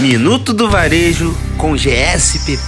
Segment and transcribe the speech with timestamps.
[0.00, 2.62] Minuto do Varejo com GSPP.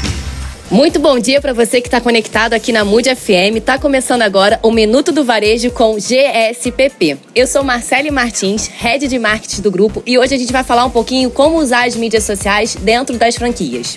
[0.68, 3.58] Muito bom dia para você que está conectado aqui na Mood FM.
[3.58, 7.18] Está começando agora o Minuto do Varejo com GSPP.
[7.32, 10.84] Eu sou Marcele Martins, head de marketing do grupo, e hoje a gente vai falar
[10.84, 13.96] um pouquinho como usar as mídias sociais dentro das franquias.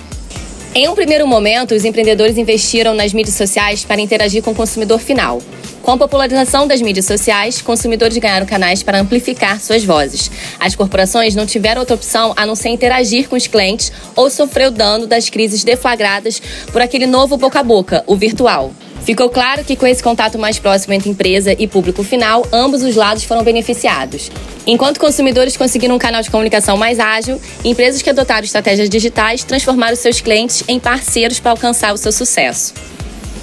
[0.76, 5.00] Em um primeiro momento, os empreendedores investiram nas mídias sociais para interagir com o consumidor
[5.00, 5.42] final.
[5.84, 10.32] Com a popularização das mídias sociais, consumidores ganharam canais para amplificar suas vozes.
[10.58, 14.70] As corporações não tiveram outra opção a não ser interagir com os clientes ou sofrer
[14.70, 18.72] o dano das crises deflagradas por aquele novo boca a boca, o virtual.
[19.04, 22.96] Ficou claro que com esse contato mais próximo entre empresa e público final, ambos os
[22.96, 24.32] lados foram beneficiados.
[24.66, 29.98] Enquanto consumidores conseguiram um canal de comunicação mais ágil, empresas que adotaram estratégias digitais transformaram
[29.98, 32.74] seus clientes em parceiros para alcançar o seu sucesso.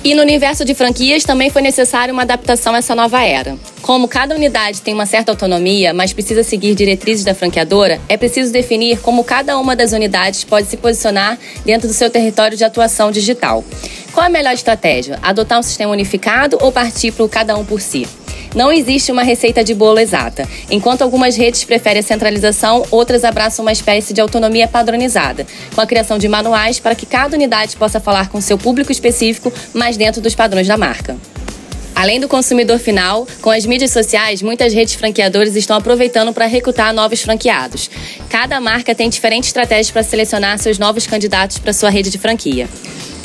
[0.02, 3.58] E no universo de franquias também foi necessária uma adaptação a essa nova era.
[3.82, 8.50] Como cada unidade tem uma certa autonomia, mas precisa seguir diretrizes da franqueadora, é preciso
[8.50, 13.10] definir como cada uma das unidades pode se posicionar dentro do seu território de atuação
[13.10, 13.62] digital.
[14.12, 15.18] Qual a melhor estratégia?
[15.22, 18.06] Adotar um sistema unificado ou partir para cada um por si?
[18.54, 20.48] Não existe uma receita de bolo exata.
[20.70, 25.86] Enquanto algumas redes preferem a centralização, outras abraçam uma espécie de autonomia padronizada, com a
[25.86, 30.20] criação de manuais para que cada unidade possa falar com seu público específico, mas dentro
[30.20, 31.16] dos padrões da marca.
[31.94, 36.94] Além do consumidor final, com as mídias sociais, muitas redes franqueadoras estão aproveitando para recrutar
[36.94, 37.90] novos franqueados.
[38.30, 42.68] Cada marca tem diferentes estratégias para selecionar seus novos candidatos para sua rede de franquia.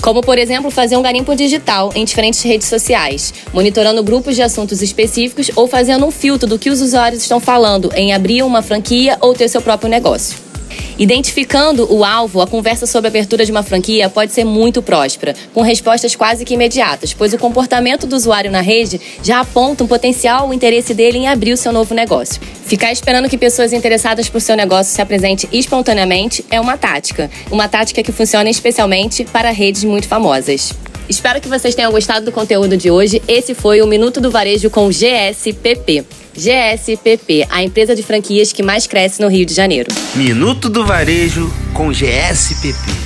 [0.06, 4.84] Como, por exemplo, fazer um garimpo digital em diferentes redes sociais, monitorando grupos de assuntos
[4.84, 9.17] específicos ou fazendo um filtro do que os usuários estão falando em abrir uma franquia
[9.20, 10.44] ou ter seu próprio negócio.
[10.97, 15.35] Identificando o alvo, a conversa sobre a abertura de uma franquia pode ser muito próspera,
[15.53, 19.88] com respostas quase que imediatas, pois o comportamento do usuário na rede já aponta um
[19.88, 22.41] potencial interesse dele em abrir o seu novo negócio.
[22.66, 27.67] Ficar esperando que pessoas interessadas por seu negócio se apresentem espontaneamente é uma tática, uma
[27.67, 30.71] tática que funciona especialmente para redes muito famosas.
[31.09, 33.21] Espero que vocês tenham gostado do conteúdo de hoje.
[33.27, 36.25] Esse foi o Minuto do Varejo com GSPP.
[36.35, 39.90] GSPP, a empresa de franquias que mais cresce no Rio de Janeiro.
[40.16, 43.04] Minuto do Varejo com GSPP.